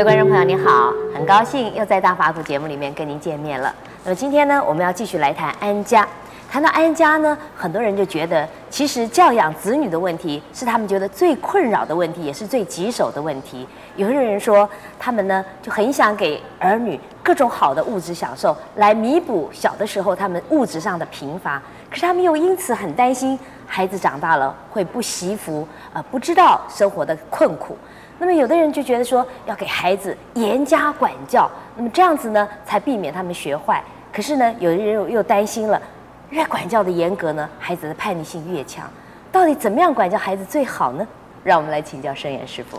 [0.00, 3.70] 各位观众朋友，你好，很高兴又在大法古节目里面跟您见面了。
[4.02, 6.08] 那么今天呢，我们要继续来谈安家。
[6.50, 13.68] 谈到安家呢，很多人就觉得，其实教养子女的问题是他们觉得最困扰的问题，也是最棘手的问题。
[13.94, 14.66] 有些人说，
[14.98, 21.60] 他们呢就很想给儿女各种好的物质享受，来弥补小的时候他们物质上的贫乏。
[21.90, 27.76] 可是他们又因此很担心，孩子长大了会不习福，呃，不知道生活的困苦。
[28.20, 33.82] 那么有的人就觉得说，要给孩子严加管教，那么这样子呢，才避免他们学坏。
[34.12, 35.80] 可是呢，有的人又又担心了。
[36.28, 38.88] 越管教的严格呢，孩子的叛逆性越强。
[39.32, 41.08] 到底怎么样管教孩子最好呢？
[41.42, 42.78] 让我们来请教圣严师傅。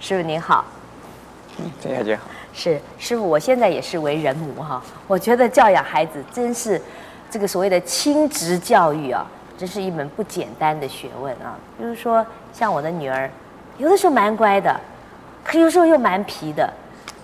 [0.00, 0.64] 师傅您好。
[1.58, 2.22] 嗯，陈小姐好。
[2.54, 6.80] 是师傅，我现在也是为人母哈，我觉得教养孩子真是
[7.30, 9.26] 这个所谓的亲职教育啊，
[9.58, 11.58] 真是一门不简单的学问啊。
[11.76, 13.30] 比如说像我的女儿，
[13.78, 14.78] 有的时候蛮乖的，
[15.44, 16.68] 可有时候又蛮皮的。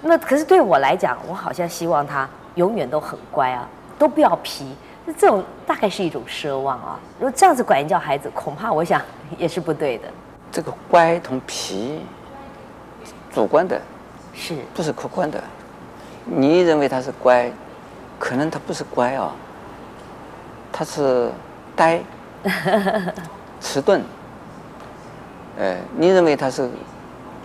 [0.02, 4.75] 那可是对我来讲，我好像希望他永远都很乖啊，都不要皮。
[5.05, 6.98] 那这种大概是一种奢望啊！
[7.19, 9.02] 如果这样子管教孩子，恐怕我想
[9.36, 10.08] 也是不对的。
[10.50, 12.00] 这个乖同皮，
[13.32, 13.78] 主观的，
[14.32, 15.42] 是不是客观的？
[16.25, 17.50] 你认为他是乖，
[18.19, 19.32] 可能他不是乖啊，
[20.72, 21.30] 他是
[21.77, 22.00] 呆、
[23.60, 24.02] 迟钝。
[25.56, 26.69] 呃，你认为他是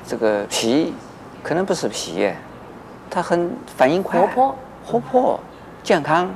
[0.05, 0.93] 这个皮，
[1.43, 2.35] 可能不是皮耶，
[3.09, 5.39] 他很反应快，活泼、活泼、
[5.83, 6.29] 健康。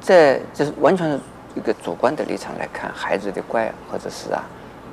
[0.00, 1.18] 这就是完全是
[1.54, 4.44] 一个主观的立场来看孩子的乖或者是啊，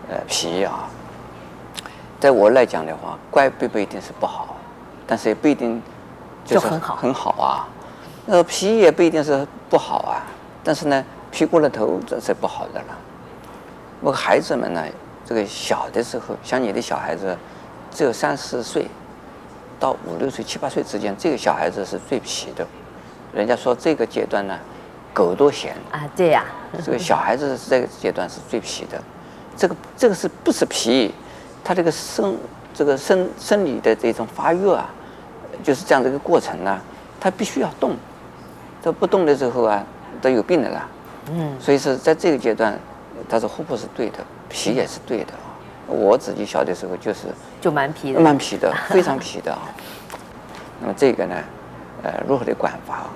[0.09, 0.89] 呃皮啊，
[2.19, 4.55] 在我来讲的话，乖并不一定是不好，
[5.05, 5.81] 但是也不一定
[6.43, 7.67] 就是很好很好啊。
[8.25, 10.25] 那皮也不一定是不好啊，
[10.63, 12.97] 但是呢，皮过了头这是不好的了。
[14.01, 14.83] 我孩子们呢，
[15.25, 17.35] 这个小的时候，像你的小孩子，
[17.91, 18.87] 只有三四岁
[19.79, 22.65] 到五六岁、七八岁之间，这个小孩子是最皮的。
[23.33, 24.57] 人家说这个阶段呢。
[25.15, 26.43] 狗多嫌啊，对呀，
[26.83, 29.01] 这个小孩子是这个阶段是最皮的，
[29.55, 31.13] 这个这个是不是皮？
[31.63, 32.37] 他这个生
[32.73, 34.89] 这个生生理的这种发育啊，
[35.63, 36.81] 就是这样的一个过程呢、啊，
[37.17, 37.95] 他必须要动，
[38.83, 39.81] 他不动的时候啊，
[40.21, 40.85] 都有病的啦。
[41.31, 42.77] 嗯，所以是在这个阶段，
[43.29, 44.17] 他是活泼是对的，
[44.55, 45.33] 皮也是对的。
[45.87, 47.27] 我自己小的时候就是
[47.59, 49.59] 就蛮皮的，蛮皮的，非常皮的啊。
[50.79, 51.35] 那么这个呢，
[52.03, 53.07] 呃，如何的管法？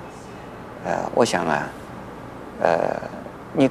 [0.84, 1.66] 呃，我想啊。
[2.62, 2.94] 呃，
[3.54, 3.70] 你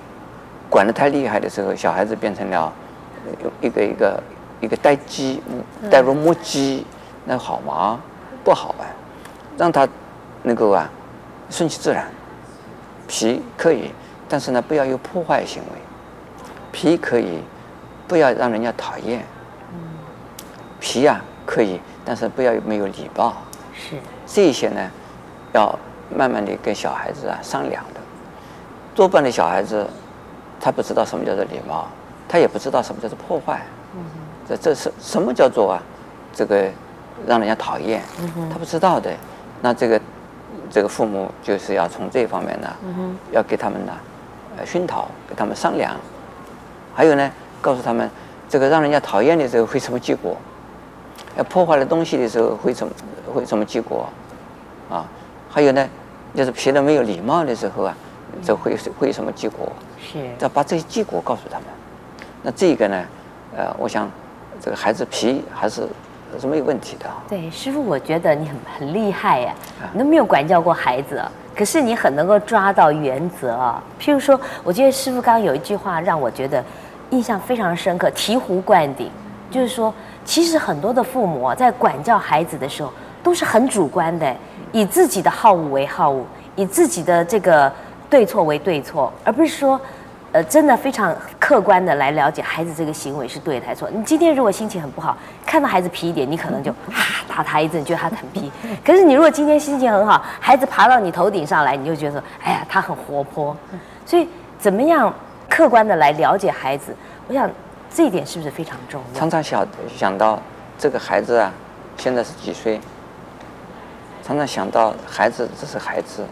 [0.67, 2.73] 管得太厉害的时候，小孩子变成了
[3.61, 4.23] 一个一个
[4.61, 5.43] 一个呆鸡，
[5.91, 6.83] 呆若木鸡，
[7.23, 7.99] 那好吗？
[8.43, 8.89] 不好啊，
[9.59, 9.87] 让他
[10.41, 10.89] 能够啊
[11.51, 12.07] 顺其自然，
[13.07, 13.91] 皮可以，
[14.27, 15.79] 但是呢不要有破坏行为，
[16.71, 17.43] 皮可以，
[18.09, 19.23] 不要让人家讨厌，
[20.79, 23.37] 皮呀、啊、可以，但是不要没有礼貌，
[23.71, 24.89] 是这些呢，
[25.53, 25.77] 要
[26.13, 27.99] 慢慢的跟小孩子啊商量的。
[28.95, 29.87] 多半的小孩子，
[30.59, 31.87] 他不知道什么叫做礼貌，
[32.27, 33.61] 他也不知道什么叫做破坏。
[33.95, 34.01] 嗯，
[34.47, 35.79] 这这是什么叫做啊？
[36.33, 36.67] 这个
[37.27, 39.11] 让人家讨厌，嗯，他不知道的。
[39.61, 40.01] 那这个
[40.71, 43.93] 这个父母就是要从这方面呢，嗯，要给他们呢，
[44.57, 45.95] 呃，熏陶，给他们商量。
[46.95, 47.31] 还有呢，
[47.61, 48.09] 告诉他们，
[48.47, 50.35] 这个让人家讨厌的时候会什么结果？
[51.37, 52.93] 要破坏了东西的时候会怎么
[53.33, 54.09] 会什么结果？
[54.89, 55.05] 啊，
[55.49, 55.87] 还有呢，
[56.33, 57.95] 就是皮的没有礼貌的时候啊。
[58.43, 59.67] 这会会什么结果？
[59.99, 61.65] 是要把这些结果告诉他们。
[62.43, 63.03] 那这个呢？
[63.57, 64.09] 呃，我想
[64.61, 65.81] 这个孩子皮还是
[66.39, 67.09] 是没有问题的。
[67.27, 69.53] 对，师傅，我觉得你很很厉害呀，
[69.91, 71.19] 你都没有管教过孩子，
[71.55, 73.83] 可是你很能够抓到原则啊。
[73.99, 76.63] 譬如说，我觉得师傅刚刚有一句话让我觉得
[77.11, 79.09] 印象非常深刻，醍醐灌顶，
[79.49, 79.93] 就是说，
[80.25, 82.91] 其实很多的父母啊，在管教孩子的时候
[83.23, 84.35] 都是很主观的，
[84.71, 86.23] 以自己的好恶为好恶，
[86.55, 87.71] 以自己的这个。
[88.11, 89.79] 对错为对错，而不是说，
[90.31, 93.87] 呃，真的非常客观的来了解孩子这个行为是对的还是错。
[93.91, 95.15] 你今天如果心情很不好，
[95.45, 98.51] 看到孩子皮一点，你可能就 啊打他一阵，觉得他很皮。
[98.83, 103.55] 可是你如果今天心情很好，孩子爬到你头顶上来，你就觉得说，哎呀，他很活泼。
[104.07, 104.27] 所以
[104.57, 105.13] 怎么样
[105.59, 106.95] 客观的来了解孩子，
[107.27, 107.51] 我想
[107.93, 109.19] 这一点是不是非常重要？
[109.19, 110.41] 常常想想到
[110.77, 111.51] 这个孩子啊，
[111.97, 112.79] 现在是几岁？
[114.23, 116.23] 常常想到孩子，这是孩子。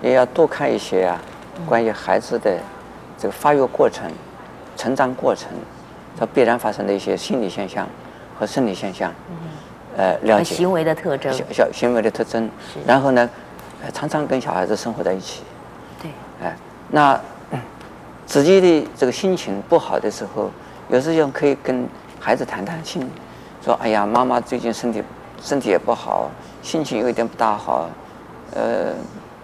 [0.00, 1.20] 也要多看一些啊，
[1.66, 2.56] 关于孩子的
[3.18, 4.08] 这个发育过程、
[4.76, 5.48] 成长过程，
[6.16, 7.84] 它必然发生的一些心理现象
[8.38, 9.12] 和生理现象，
[9.96, 12.48] 呃，了解行为的特征，小小行为的特征。
[12.86, 13.28] 然后呢，
[13.92, 15.42] 常常跟小孩子生活在一起。
[16.00, 16.12] 对。
[16.40, 16.56] 哎，
[16.90, 17.20] 那
[18.34, 20.50] 自己的这个心情不好的时候，
[20.88, 21.86] 有时候可以跟
[22.18, 23.08] 孩子谈谈心，
[23.64, 25.00] 说：“哎呀，妈妈最近身体
[25.40, 26.28] 身体也不好，
[26.60, 27.88] 心情有一点不大好。
[28.52, 28.92] 呃，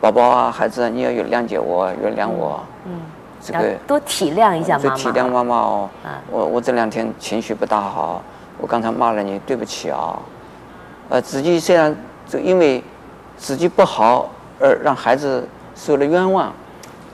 [0.00, 2.60] 宝宝啊，孩子啊，你要有谅解我，原谅我。
[2.84, 3.00] 嗯，
[3.40, 4.96] 这个多体谅一下妈妈。
[4.96, 5.88] 体谅妈妈哦。
[6.28, 8.20] 我我这两天情绪不大好，
[8.58, 10.19] 我刚才骂了你，对不起啊。
[11.10, 11.94] 呃，自己虽然
[12.26, 12.82] 就因为
[13.37, 14.28] 自己不好
[14.58, 15.46] 而让孩子
[15.76, 16.52] 受了冤枉，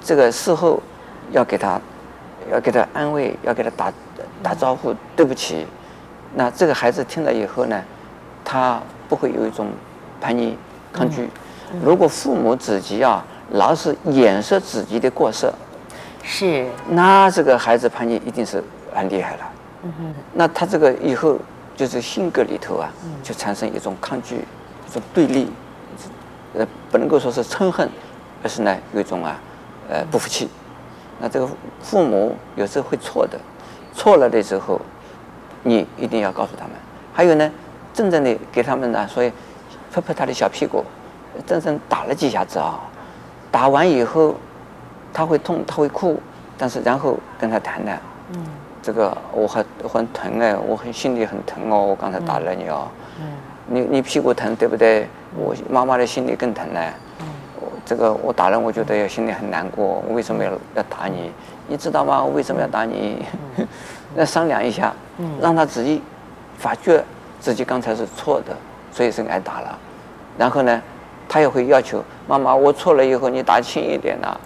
[0.02, 0.80] 这个事后
[1.32, 1.80] 要给他
[2.50, 3.92] 要给他安慰，要给他打
[4.42, 5.66] 打招呼，对不起。”
[6.34, 7.82] 那这个孩子听了以后呢，
[8.44, 9.68] 他不会有一种
[10.20, 10.58] 叛逆、
[10.92, 11.28] 抗拒。
[11.82, 15.50] 如果父母自己啊老是掩饰自己的过失，
[16.22, 18.62] 是，那这个孩子叛逆一定是
[18.94, 19.52] 很厉害了。
[19.84, 20.14] 嗯哼。
[20.34, 21.38] 那他这个以后
[21.74, 22.90] 就是性格里头啊，
[23.22, 24.36] 就产生一种抗拒、
[24.88, 25.50] 一种对立，
[26.54, 27.88] 呃，不能够说是嗔恨，
[28.42, 29.40] 而是呢有一种啊，
[29.88, 30.48] 呃，不服气。
[31.18, 31.48] 那这个
[31.80, 33.38] 父母有时候会错的，
[33.94, 34.80] 错了的时候。
[35.68, 36.74] 你一定要告诉他们，
[37.12, 37.50] 还有呢，
[37.92, 39.32] 真正的给他们呢，所以
[39.92, 40.84] 拍拍他的小屁股，
[41.44, 42.78] 真正打了几下子啊，
[43.50, 44.36] 打完以后
[45.12, 46.20] 他会痛，他会哭，
[46.56, 48.00] 但是然后跟他谈谈，
[48.32, 48.46] 嗯，
[48.80, 52.86] 这个我很我很疼哎，我很心里很疼哦，我刚才打了你哦，
[53.20, 53.26] 嗯，
[53.66, 55.08] 你你屁股疼对不对？
[55.36, 56.80] 我妈妈的心里更疼呢，
[57.86, 61.30] 这个我打人，我觉得心里很难过，我为什么要要打你？
[61.68, 62.22] 你知道吗？
[62.22, 63.24] 我为什么要打你？
[64.16, 64.92] 那商量一下，
[65.40, 66.02] 让他自己
[66.58, 67.02] 发觉
[67.38, 68.56] 自己刚才是错的，
[68.90, 69.78] 所以是挨打了。
[70.36, 70.82] 然后呢，
[71.28, 74.36] 他也会要求妈妈，我错了以后你打轻一点呐。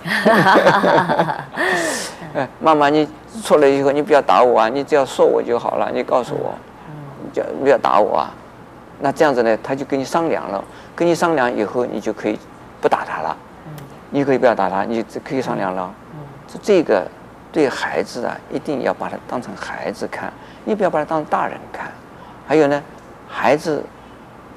[2.35, 3.09] 哎， 妈妈，你
[3.43, 6.55] 错了以后你不要打我啊，你只要说我就好了，你告诉我，
[7.25, 8.31] 你就不要打我啊。
[9.01, 10.63] 那这样子呢，他就跟你商量了，
[10.95, 12.39] 跟你商量以后，你就可以
[12.81, 13.37] 不打他了。
[14.11, 15.93] 你可以不要打他，你可以商量了。
[16.49, 17.07] 是这个。
[17.53, 20.33] 对孩子啊，一定要把他当成孩子看，
[20.65, 21.91] 你不要把他当成大人看。
[22.47, 22.81] 还有呢，
[23.29, 23.85] 孩子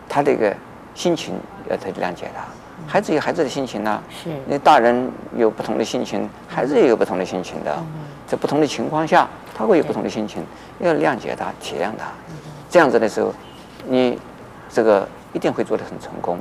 [0.07, 0.55] 他这个
[0.93, 1.33] 心情
[1.67, 2.43] 要他谅解他，
[2.87, 4.03] 孩子有孩子的心情呢、啊。
[4.11, 4.29] 是。
[4.45, 7.75] 那大人有不同的心情，孩子也有不同的心情的。
[8.27, 10.45] 在不同的情况下，他会有不同的心情，
[10.77, 12.05] 要谅解他，体谅他。
[12.69, 13.33] 这样子的时候，
[13.87, 14.19] 你
[14.69, 16.37] 这个一定会做得很成功，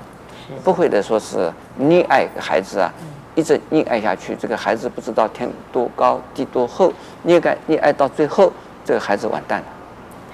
[0.64, 1.50] 不会的说是
[1.80, 2.92] 溺爱孩子啊。
[3.34, 6.92] 一直溺爱下去，这个孩子不知道天多高地多厚，
[7.26, 8.52] 溺爱溺爱到最后，
[8.84, 9.66] 这个孩子完蛋了。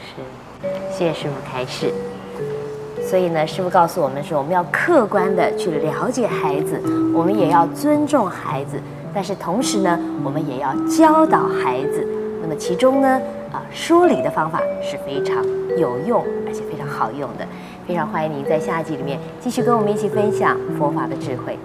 [0.00, 1.92] 是，谢谢师傅开示。
[3.08, 6.82] 所以呢，师傅告诉我们说，我们要客观的去了解孩子，
[7.14, 8.80] 我们也要尊重孩子，
[9.14, 12.04] 但是同时呢，我们也要教导孩子。
[12.42, 13.08] 那么其中呢，
[13.52, 15.36] 啊，说理的方法是非常
[15.78, 17.46] 有用，而且非常好用的。
[17.88, 21.58] 非常欢迎您在下一集里面继续跟我们一起分享佛法的智慧。